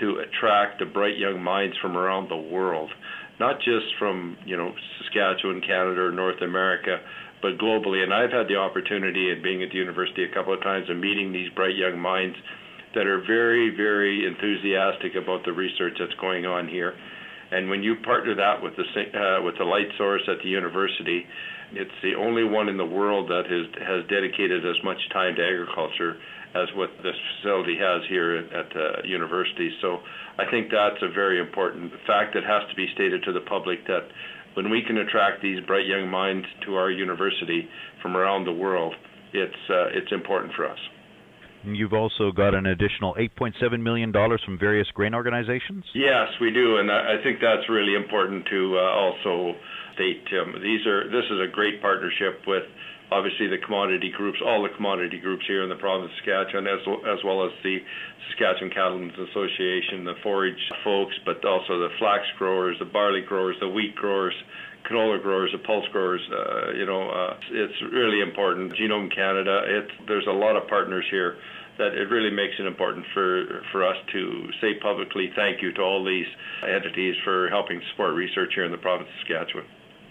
to 0.01 0.23
attract 0.25 0.79
the 0.79 0.87
bright 0.87 1.19
young 1.19 1.43
minds 1.43 1.77
from 1.83 1.97
around 1.97 2.31
the 2.31 2.37
world, 2.37 2.91
not 3.41 3.59
just 3.59 3.87
from 3.99 4.37
you 4.47 4.57
know 4.57 4.73
Saskatchewan, 4.99 5.61
Canada, 5.61 6.01
or 6.03 6.13
North 6.13 6.41
America, 6.41 6.99
but 7.43 7.59
globally. 7.59 8.03
And 8.03 8.13
I've 8.13 8.33
had 8.33 8.49
the 8.49 8.57
opportunity 8.57 9.31
of 9.33 9.43
being 9.43 9.63
at 9.63 9.71
the 9.71 9.77
university 9.77 10.25
a 10.25 10.35
couple 10.35 10.55
of 10.55 10.63
times 10.63 10.87
and 10.89 11.01
meeting 11.01 11.33
these 11.33 11.51
bright 11.55 11.77
young 11.77 11.99
minds 11.99 12.37
that 12.95 13.07
are 13.07 13.21
very, 13.27 13.75
very 13.77 14.27
enthusiastic 14.27 15.13
about 15.15 15.45
the 15.45 15.53
research 15.53 15.95
that's 16.01 16.19
going 16.21 16.47
on 16.47 16.69
here. 16.69 16.95
And 17.51 17.71
when 17.71 17.83
you 17.83 17.97
partner 18.05 18.35
that 18.35 18.63
with 18.63 18.75
the 18.77 18.85
uh, 18.85 19.43
with 19.43 19.57
the 19.59 19.65
light 19.65 19.89
source 19.97 20.23
at 20.29 20.43
the 20.43 20.49
university, 20.49 21.25
it's 21.73 21.99
the 22.03 22.15
only 22.15 22.45
one 22.45 22.69
in 22.69 22.77
the 22.77 22.87
world 22.87 23.29
that 23.29 23.45
has 23.49 23.67
has 23.87 24.05
dedicated 24.09 24.67
as 24.67 24.77
much 24.85 24.99
time 25.13 25.35
to 25.37 25.43
agriculture 25.43 26.17
as 26.55 26.69
what 26.75 26.91
this 27.03 27.17
facility 27.37 27.77
has 27.77 28.03
here 28.09 28.37
at 28.37 28.73
the 28.73 29.07
university. 29.09 29.71
So 29.81 30.01
I 30.39 30.51
think 30.51 30.71
that's 30.71 31.01
a 31.03 31.13
very 31.13 31.41
important 31.41 31.93
fact 32.07 32.35
that 32.35 32.45
has 32.45 32.69
to 32.71 32.75
be 32.75 32.89
stated 32.95 33.23
to 33.25 33.33
the 33.33 33.41
public 33.41 33.87
that 33.87 34.09
when 34.55 34.71
we 34.71 34.83
can 34.83 34.99
attract 34.99 35.43
these 35.43 35.61
bright 35.67 35.87
young 35.87 36.09
minds 36.09 36.47
to 36.65 36.75
our 36.77 36.91
university 36.91 37.69
from 38.03 38.17
around 38.17 38.45
the 38.45 38.53
world, 38.53 38.95
it's 39.33 39.63
uh, 39.71 39.89
it's 39.93 40.13
important 40.13 40.53
for 40.55 40.69
us. 40.69 40.79
You've 41.75 41.93
also 41.93 42.33
got 42.33 42.55
an 42.55 42.67
additional 42.67 43.15
$8.7 43.15 43.81
million 43.81 44.13
from 44.13 44.59
various 44.59 44.89
grain 44.95 45.15
organizations? 45.15 45.85
Yes, 45.95 46.29
we 46.41 46.51
do, 46.51 46.79
and 46.79 46.91
I 46.91 47.23
think 47.23 47.41
that's 47.41 47.69
really 47.69 47.95
important 47.95 48.47
to 48.47 48.79
uh, 48.79 48.83
also 48.83 49.55
state, 49.95 50.25
Tim. 50.31 50.55
These 50.63 50.87
are, 50.87 51.11
this 51.11 51.25
is 51.31 51.41
a 51.41 51.51
great 51.51 51.83
partnership 51.83 52.47
with 52.47 52.65
obviously 53.11 53.49
the 53.49 53.59
commodity 53.59 54.13
groups, 54.15 54.39
all 54.45 54.63
the 54.63 54.75
commodity 54.77 55.19
groups 55.19 55.45
here 55.47 55.63
in 55.63 55.69
the 55.69 55.77
province 55.77 56.13
of 56.13 56.17
Saskatchewan, 56.25 56.67
as, 56.67 56.81
as 57.09 57.19
well 57.25 57.45
as 57.45 57.53
the 57.63 57.79
Saskatchewan 58.29 58.71
Cattlemen's 58.71 59.19
Association, 59.31 60.05
the 60.05 60.15
forage 60.23 60.61
folks, 60.85 61.15
but 61.25 61.45
also 61.45 61.79
the 61.81 61.89
flax 61.99 62.25
growers, 62.39 62.77
the 62.79 62.85
barley 62.85 63.23
growers, 63.23 63.57
the 63.61 63.69
wheat 63.69 63.95
growers, 63.97 64.35
canola 64.89 65.21
growers, 65.21 65.51
the 65.53 65.59
pulse 65.59 65.87
growers. 65.93 66.21
Uh, 66.31 66.73
you 66.73 66.87
know, 66.87 67.09
uh, 67.09 67.37
it's 67.51 67.81
really 67.93 68.21
important. 68.21 68.73
Genome 68.75 69.15
Canada, 69.15 69.63
it's, 69.67 69.93
there's 70.07 70.27
a 70.27 70.33
lot 70.33 70.57
of 70.57 70.69
partners 70.69 71.05
here 71.11 71.37
that 71.79 71.95
it 71.95 72.11
really 72.11 72.35
makes 72.35 72.55
it 72.59 72.67
important 72.67 73.07
for 73.15 73.63
for 73.73 73.87
us 73.87 73.97
to 74.13 74.51
say 74.61 74.75
publicly 74.83 75.31
thank 75.35 75.63
you 75.63 75.73
to 75.73 75.81
all 75.81 76.05
these 76.05 76.27
entities 76.63 77.15
for 77.25 77.49
helping 77.49 77.81
support 77.91 78.15
research 78.15 78.53
here 78.55 78.65
in 78.65 78.73
the 78.73 78.79
province 78.79 79.09
of 79.09 79.27
Saskatchewan. 79.27 79.65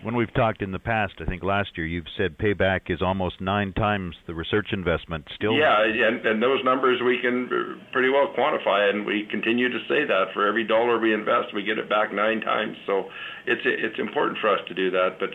When 0.04 0.16
we've 0.16 0.34
talked 0.34 0.62
in 0.62 0.72
the 0.72 0.80
past, 0.80 1.14
I 1.20 1.26
think 1.26 1.42
last 1.42 1.74
year 1.76 1.86
you've 1.86 2.10
said 2.18 2.38
payback 2.38 2.94
is 2.94 3.02
almost 3.02 3.42
nine 3.42 3.74
times 3.74 4.16
the 4.28 4.36
research 4.36 4.68
investment. 4.72 5.26
Still, 5.36 5.58
yeah, 5.58 5.74
and, 5.84 6.24
and 6.24 6.42
those 6.42 6.64
numbers 6.64 7.02
we 7.04 7.18
can 7.20 7.50
pretty 7.92 8.10
well 8.10 8.30
quantify, 8.38 8.90
and 8.94 9.06
we 9.06 9.28
continue 9.32 9.70
to 9.70 9.80
say 9.90 10.06
that 10.06 10.26
for 10.34 10.48
every 10.48 10.66
dollar 10.66 11.00
we 11.00 11.14
invest, 11.14 11.50
we 11.54 11.64
get 11.64 11.80
it 11.80 11.90
back 11.90 12.14
nine 12.14 12.42
times. 12.42 12.78
So 12.86 13.10
it's 13.48 13.62
it's 13.66 14.00
important 14.00 14.38
for 14.40 14.54
us 14.54 14.60
to 14.68 14.74
do 14.74 14.92
that. 14.92 15.18
But 15.20 15.34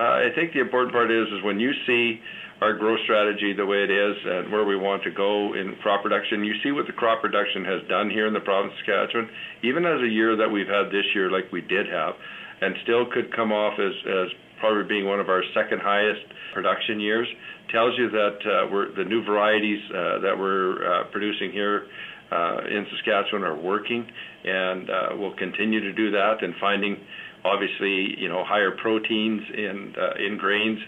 uh, 0.00 0.24
I 0.24 0.28
think 0.34 0.54
the 0.54 0.60
important 0.60 0.92
part 0.92 1.10
is 1.10 1.28
is 1.28 1.44
when 1.44 1.60
you 1.60 1.72
see 1.86 2.20
our 2.60 2.74
growth 2.76 2.98
strategy 3.04 3.54
the 3.54 3.66
way 3.66 3.84
it 3.84 3.90
is 3.90 4.16
and 4.24 4.50
where 4.50 4.64
we 4.64 4.76
want 4.76 5.02
to 5.04 5.10
go 5.10 5.54
in 5.54 5.76
crop 5.82 6.02
production. 6.02 6.44
You 6.44 6.54
see 6.62 6.72
what 6.72 6.86
the 6.86 6.92
crop 6.92 7.22
production 7.22 7.64
has 7.64 7.86
done 7.88 8.10
here 8.10 8.26
in 8.26 8.34
the 8.34 8.40
province 8.40 8.72
of 8.74 8.78
Saskatchewan, 8.84 9.30
even 9.62 9.84
as 9.84 10.00
a 10.02 10.10
year 10.10 10.36
that 10.36 10.48
we've 10.50 10.66
had 10.66 10.90
this 10.90 11.06
year, 11.14 11.30
like 11.30 11.50
we 11.52 11.60
did 11.62 11.86
have 11.86 12.14
and 12.60 12.74
still 12.82 13.06
could 13.06 13.34
come 13.34 13.52
off 13.52 13.78
as, 13.78 13.94
as 14.06 14.28
probably 14.60 14.84
being 14.88 15.06
one 15.06 15.20
of 15.20 15.28
our 15.28 15.42
second 15.54 15.80
highest 15.80 16.22
production 16.54 17.00
years. 17.00 17.28
Tells 17.70 17.96
you 17.98 18.10
that 18.10 18.38
uh, 18.42 18.66
we're, 18.72 18.94
the 18.96 19.04
new 19.04 19.22
varieties 19.24 19.80
uh, 19.90 20.18
that 20.20 20.34
we're 20.36 20.80
uh, 20.82 21.04
producing 21.12 21.52
here 21.52 21.86
uh, 22.32 22.58
in 22.66 22.86
Saskatchewan 22.96 23.44
are 23.44 23.56
working, 23.56 24.06
and 24.44 24.90
uh, 24.90 25.08
we'll 25.12 25.36
continue 25.36 25.80
to 25.80 25.92
do 25.92 26.10
that. 26.10 26.42
And 26.42 26.54
finding, 26.60 26.96
obviously, 27.44 28.16
you 28.18 28.28
know, 28.28 28.42
higher 28.44 28.72
proteins 28.72 29.42
in 29.54 29.94
uh, 30.00 30.26
in 30.26 30.38
grains, 30.38 30.78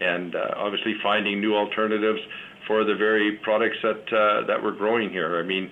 and 0.00 0.34
obviously 0.56 0.94
finding 1.02 1.40
new 1.40 1.54
alternatives 1.54 2.20
for 2.66 2.84
the 2.84 2.94
very 2.94 3.38
products 3.42 3.76
that 3.82 4.04
that 4.46 4.62
we're 4.62 4.76
growing 4.76 5.10
here. 5.10 5.38
I 5.38 5.42
mean, 5.42 5.70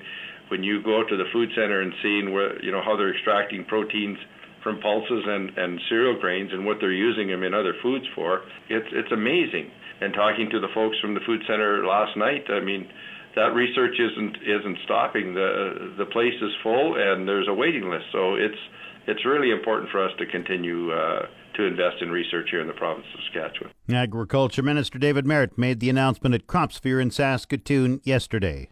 when 0.49 0.63
you 0.63 0.83
go 0.83 1.03
to 1.09 1.17
the 1.17 1.29
food 1.33 1.51
center 1.55 1.81
and 1.81 1.93
seeing 2.03 2.33
where 2.33 2.63
you 2.63 2.73
know 2.73 2.83
how 2.85 2.97
they're 2.97 3.15
extracting 3.15 3.65
proteins 3.65 4.19
from 4.63 4.81
pulses 4.81 5.25
and, 5.27 5.81
cereal 5.89 6.19
grains 6.21 6.51
and 6.53 6.67
what 6.67 6.79
they're 6.81 6.93
using 6.93 7.29
them 7.29 7.43
in 7.43 7.55
other 7.55 7.75
foods 7.83 8.05
for. 8.15 8.43
It's 8.69 8.89
it's 8.93 9.13
amazing. 9.13 9.71
And 10.01 10.13
talking 10.15 10.49
to 10.51 10.61
the 10.61 10.69
folks 10.75 10.97
from 11.01 11.15
the 11.15 11.21
food 11.27 11.41
center 11.47 11.85
last 11.85 12.17
night, 12.17 12.45
I 12.51 12.61
mean, 12.61 12.87
that 13.35 13.55
research 13.55 13.97
isn't 13.99 14.37
isn't 14.43 14.79
stopping. 14.85 15.35
The 15.35 15.95
the 15.97 16.07
place 16.07 16.37
is 16.41 16.53
full 16.63 16.97
and 16.99 17.27
there's 17.27 17.49
a 17.49 17.55
waiting 17.55 17.89
list. 17.91 18.07
So 18.13 18.35
it's 18.35 18.61
it's 19.07 19.25
really 19.25 19.51
important 19.51 19.91
for 19.91 20.05
us 20.05 20.13
to 20.19 20.27
continue 20.27 20.93
uh, 20.93 21.27
to 21.59 21.65
invest 21.65 22.01
in 22.01 22.11
research 22.11 22.49
here 22.51 22.61
in 22.61 22.69
the 22.69 22.73
province 22.73 23.07
of 23.13 23.21
Saskatchewan. 23.25 23.73
Agriculture 23.93 24.63
Minister 24.63 24.99
David 24.99 25.27
Marit 25.27 25.59
made 25.59 25.81
the 25.81 25.91
announcement 25.91 26.35
at 26.35 26.47
CropSphere 26.47 27.03
in 27.03 27.11
Saskatoon 27.11 28.01
yesterday. 28.05 28.69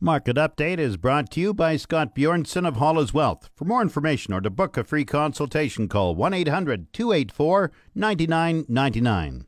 Market 0.00 0.36
Update 0.36 0.78
is 0.78 0.96
brought 0.96 1.30
to 1.30 1.40
you 1.40 1.54
by 1.54 1.76
Scott 1.76 2.14
Bjornson 2.14 2.66
of 2.66 2.76
Hall's 2.76 3.14
Wealth. 3.14 3.48
For 3.54 3.64
more 3.64 3.80
information 3.80 4.34
or 4.34 4.40
to 4.40 4.50
book 4.50 4.76
a 4.76 4.84
free 4.84 5.04
consultation, 5.04 5.88
call 5.88 6.14
1 6.14 6.34
800 6.34 6.92
284 6.92 7.70
9999. 7.94 9.46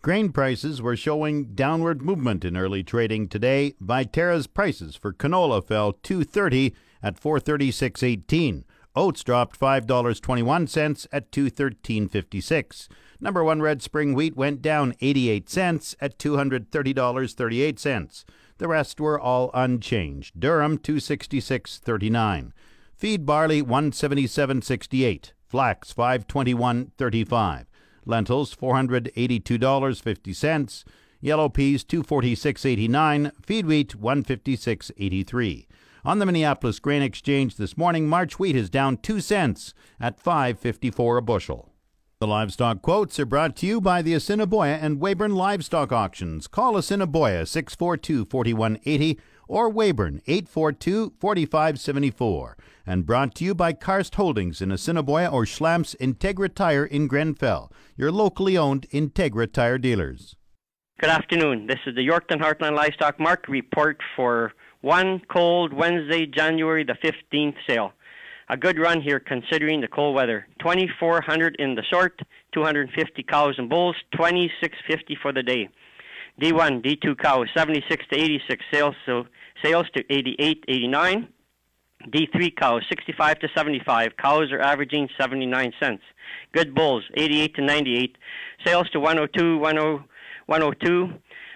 Grain 0.00 0.30
prices 0.30 0.80
were 0.80 0.94
showing 0.94 1.54
downward 1.54 2.02
movement 2.02 2.44
in 2.44 2.56
early 2.56 2.84
trading 2.84 3.28
today. 3.28 3.74
Viterra's 3.80 4.46
prices 4.46 4.94
for 4.94 5.12
canola 5.12 5.66
fell 5.66 5.92
230 5.92 6.74
at 7.02 7.20
436.18. 7.20 8.62
Oats 8.98 9.22
dropped 9.22 9.60
$5.21 9.60 11.06
at 11.12 11.30
213.56. 11.30 12.88
Number 13.20 13.44
one 13.44 13.62
red 13.62 13.80
spring 13.80 14.12
wheat 14.12 14.36
went 14.36 14.60
down 14.60 14.92
88 15.00 15.48
cents 15.48 15.94
at 16.00 16.18
$230.38. 16.18 18.24
The 18.58 18.66
rest 18.66 19.00
were 19.00 19.20
all 19.20 19.52
unchanged. 19.54 20.40
Durum 20.40 20.78
266.39. 20.78 22.50
Feed 22.96 23.24
barley 23.24 23.62
177.68. 23.62 25.30
Flax 25.46 25.92
521.35. 25.92 27.66
Lentils 28.04 28.56
$482.50. 28.56 30.84
Yellow 31.20 31.48
peas 31.48 31.84
246.89. 31.84 33.30
Feed 33.46 33.66
wheat 33.66 33.96
156.83. 33.96 35.66
On 36.08 36.18
the 36.18 36.24
Minneapolis 36.24 36.78
Grain 36.78 37.02
Exchange 37.02 37.56
this 37.56 37.76
morning, 37.76 38.08
March 38.08 38.38
wheat 38.38 38.56
is 38.56 38.70
down 38.70 38.96
2 38.96 39.20
cents 39.20 39.74
at 40.00 40.18
5.54 40.18 41.18
a 41.18 41.20
bushel. 41.20 41.68
The 42.18 42.26
livestock 42.26 42.80
quotes 42.80 43.20
are 43.20 43.26
brought 43.26 43.56
to 43.56 43.66
you 43.66 43.78
by 43.78 44.00
the 44.00 44.14
Assiniboia 44.14 44.78
and 44.80 45.02
Weyburn 45.02 45.34
Livestock 45.34 45.92
Auctions. 45.92 46.46
Call 46.46 46.78
Assiniboia 46.78 47.44
642 47.44 48.24
4180 48.24 49.20
or 49.48 49.70
Weyburn 49.70 50.22
842 50.26 51.12
4574. 51.20 52.56
And 52.86 53.04
brought 53.04 53.34
to 53.34 53.44
you 53.44 53.54
by 53.54 53.74
Karst 53.74 54.14
Holdings 54.14 54.62
in 54.62 54.72
Assiniboia 54.72 55.28
or 55.28 55.44
Schlamps 55.44 55.94
Integra 55.96 56.54
Tire 56.54 56.86
in 56.86 57.06
Grenfell, 57.06 57.70
your 57.98 58.10
locally 58.10 58.56
owned 58.56 58.88
Integra 58.92 59.52
Tire 59.52 59.76
dealers. 59.76 60.36
Good 61.00 61.10
afternoon. 61.10 61.66
This 61.66 61.80
is 61.86 61.94
the 61.94 62.08
Yorkton 62.08 62.40
Heartland 62.40 62.76
Livestock 62.76 63.20
Market 63.20 63.50
Report 63.50 64.00
for 64.16 64.54
one 64.80 65.20
cold 65.28 65.72
Wednesday, 65.72 66.26
January 66.26 66.84
the 66.84 66.94
15th 66.94 67.56
sale 67.66 67.92
a 68.48 68.56
good 68.56 68.78
run 68.78 69.00
here 69.00 69.20
considering 69.20 69.80
the 69.80 69.88
cold 69.88 70.14
weather. 70.14 70.46
2,400 70.60 71.56
in 71.58 71.74
the 71.74 71.82
sort, 71.90 72.20
250 72.52 73.22
cows 73.24 73.54
and 73.58 73.68
bulls, 73.68 73.96
2,650 74.12 75.18
for 75.20 75.32
the 75.32 75.42
day. 75.42 75.68
D1, 76.40 76.82
D2 76.84 77.18
cows, 77.18 77.48
76 77.56 78.06
to 78.10 78.18
86 78.18 78.64
sales, 78.72 78.94
so 79.04 79.26
sales 79.62 79.86
to 79.94 80.04
88, 80.10 80.64
89. 80.68 81.28
D3 82.06 82.56
cows, 82.56 82.82
65 82.88 83.40
to 83.40 83.48
75. 83.56 84.16
Cows 84.16 84.52
are 84.52 84.60
averaging 84.60 85.08
79 85.20 85.72
cents. 85.80 86.02
Good 86.52 86.74
bulls, 86.74 87.04
88 87.16 87.56
to 87.56 87.62
98. 87.62 88.16
Sales 88.64 88.88
to 88.90 89.00
102, 89.00 89.60
10, 89.60 90.04
102. 90.46 91.12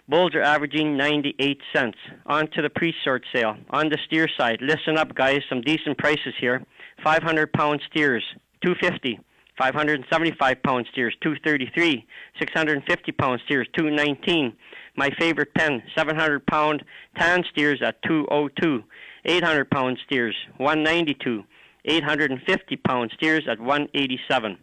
Bulls 0.09 0.35
are 0.35 0.43
averaging 0.43 0.97
98 0.97 1.61
cents. 1.75 1.99
On 2.27 2.49
to 2.49 2.63
the 2.63 2.71
pre-sort 2.71 3.25
sale. 3.33 3.57
On 3.71 3.89
the 3.89 3.99
steer 4.07 4.29
side, 4.37 4.59
listen 4.61 4.99
up, 4.99 5.15
guys. 5.15 5.41
Some 5.49 5.63
decent 5.63 5.97
prices 5.99 6.35
here. 6.41 6.63
500 7.05 7.53
pound 7.53 7.81
steers, 7.91 8.25
250. 8.65 9.19
575 9.59 10.63
pound 10.63 10.87
steers, 10.91 11.15
233. 11.23 12.05
650 12.39 13.13
pound 13.13 13.41
steers, 13.45 13.69
219. 13.77 14.53
My 14.97 15.11
favorite 15.19 15.55
pen, 15.55 15.83
700 15.97 16.47
pound 16.47 16.83
tan 17.17 17.45
steers 17.51 17.81
at 17.85 18.03
202. 18.03 18.83
800 19.25 19.71
pound 19.71 19.99
steers, 20.05 20.35
192. 20.57 21.45
850 21.85 22.77
pound 22.77 23.13
steers 23.17 23.47
at 23.49 23.61
187. 23.61 24.59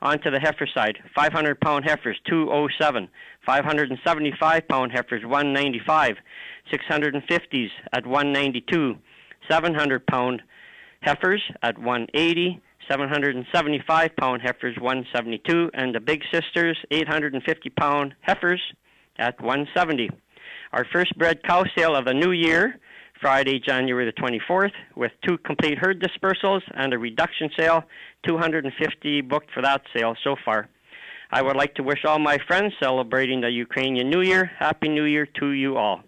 On 0.00 0.18
to 0.20 0.30
the 0.30 0.38
heifer 0.38 0.68
side, 0.72 0.98
500 1.14 1.60
pound 1.60 1.84
heifers, 1.84 2.18
207. 2.28 3.08
575 3.44 4.68
pound 4.68 4.92
heifers, 4.92 5.24
195. 5.24 6.16
650s 6.72 7.68
at 7.92 8.06
192. 8.06 8.96
700 9.50 10.06
pound 10.06 10.42
heifers 11.00 11.42
at 11.62 11.78
180, 11.78 12.60
775 12.88 14.16
pound 14.16 14.42
heifers 14.42 14.76
172, 14.78 15.70
and 15.74 15.94
the 15.94 16.00
big 16.00 16.22
sisters 16.32 16.78
850 16.90 17.70
pound 17.70 18.14
heifers 18.20 18.60
at 19.18 19.40
170. 19.40 20.10
Our 20.72 20.84
first 20.92 21.16
bred 21.18 21.42
cow 21.42 21.64
sale 21.76 21.96
of 21.96 22.04
the 22.04 22.14
new 22.14 22.32
year, 22.32 22.78
Friday, 23.20 23.58
January 23.58 24.04
the 24.04 24.12
24th, 24.12 24.72
with 24.96 25.12
two 25.26 25.38
complete 25.38 25.78
herd 25.78 26.00
dispersals 26.00 26.62
and 26.74 26.92
a 26.92 26.98
reduction 26.98 27.50
sale, 27.58 27.84
250 28.26 29.20
booked 29.22 29.50
for 29.52 29.62
that 29.62 29.82
sale 29.96 30.14
so 30.22 30.36
far. 30.44 30.68
I 31.30 31.42
would 31.42 31.56
like 31.56 31.74
to 31.74 31.82
wish 31.82 32.04
all 32.06 32.18
my 32.18 32.38
friends 32.46 32.72
celebrating 32.80 33.40
the 33.40 33.50
Ukrainian 33.50 34.08
New 34.08 34.22
Year 34.22 34.50
Happy 34.58 34.88
New 34.88 35.04
Year 35.04 35.26
to 35.40 35.50
you 35.50 35.76
all. 35.76 36.02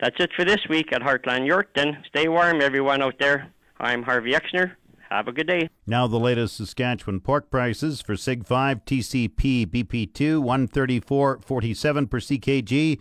That's 0.00 0.16
it 0.18 0.30
for 0.36 0.44
this 0.44 0.60
week 0.68 0.92
at 0.92 1.02
Heartland 1.02 1.48
Yorkton. 1.48 2.04
Stay 2.06 2.28
warm, 2.28 2.60
everyone 2.60 3.02
out 3.02 3.18
there. 3.20 3.52
I'm 3.78 4.02
Harvey 4.02 4.32
Exner. 4.32 4.72
Have 5.10 5.26
a 5.26 5.32
good 5.32 5.46
day. 5.46 5.70
Now 5.86 6.06
the 6.06 6.18
latest 6.18 6.56
Saskatchewan 6.56 7.20
pork 7.20 7.50
prices 7.50 8.02
for 8.02 8.16
Sig 8.16 8.46
5 8.46 8.84
TCP 8.84 9.66
BP2 9.66 10.42
134.47 10.42 12.10
per 12.10 12.20
CKG. 12.20 13.00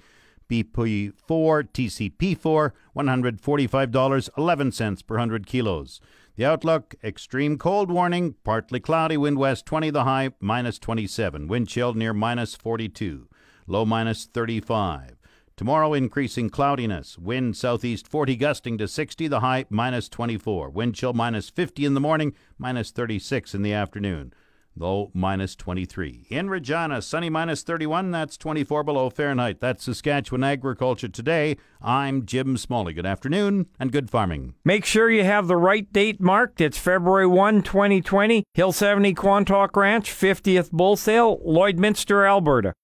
BP4 0.49 1.13
TCP4 1.23 2.71
$145.11 2.95 5.07
per 5.07 5.15
100 5.15 5.45
kilos. 5.45 6.01
The 6.35 6.45
outlook 6.45 6.95
extreme 7.03 7.57
cold 7.57 7.89
warning, 7.89 8.35
partly 8.43 8.79
cloudy, 8.79 9.17
wind 9.17 9.39
west 9.39 9.65
20, 9.65 9.89
the 9.89 10.03
high 10.03 10.29
minus 10.39 10.77
27, 10.77 11.47
wind 11.47 11.67
chill 11.67 11.93
near 11.93 12.13
minus 12.13 12.53
42, 12.53 13.27
low 13.65 13.85
minus 13.85 14.25
35. 14.25 15.15
Tomorrow, 15.55 15.95
increasing 15.95 16.51
cloudiness. 16.51 17.17
Wind 17.17 17.57
southeast 17.57 18.07
40 18.07 18.35
gusting 18.35 18.77
to 18.77 18.87
60, 18.87 19.27
the 19.27 19.39
high 19.39 19.65
minus 19.71 20.07
24. 20.07 20.69
Wind 20.69 20.93
chill 20.93 21.13
minus 21.13 21.49
50 21.49 21.83
in 21.83 21.95
the 21.95 21.99
morning, 21.99 22.35
minus 22.59 22.91
36 22.91 23.55
in 23.55 23.63
the 23.63 23.73
afternoon. 23.73 24.33
Low 24.79 25.11
minus 25.13 25.55
23. 25.55 26.27
In 26.29 26.49
Regina, 26.49 27.01
sunny 27.01 27.29
minus 27.29 27.63
31, 27.63 28.11
that's 28.11 28.37
24 28.37 28.83
below 28.83 29.09
Fahrenheit. 29.09 29.59
That's 29.59 29.83
Saskatchewan 29.85 30.43
Agriculture 30.43 31.07
Today. 31.07 31.57
I'm 31.81 32.25
Jim 32.25 32.57
Smalley. 32.57 32.93
Good 32.93 33.05
afternoon 33.05 33.67
and 33.79 33.91
good 33.91 34.09
farming. 34.09 34.53
Make 34.63 34.85
sure 34.85 35.09
you 35.09 35.23
have 35.23 35.47
the 35.47 35.57
right 35.57 35.91
date 35.91 36.21
marked. 36.21 36.61
It's 36.61 36.77
February 36.77 37.27
1, 37.27 37.63
2020. 37.63 38.43
Hill 38.53 38.71
70 38.71 39.13
Quantock 39.15 39.75
Ranch, 39.75 40.11
50th 40.11 40.71
Bull 40.71 40.95
Sale, 40.95 41.39
Lloydminster, 41.39 42.27
Alberta. 42.27 42.73